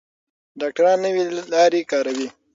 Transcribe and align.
ډاکټران 0.59 0.97
نوې 1.05 1.23
لارې 1.53 1.81
کاروي. 1.91 2.27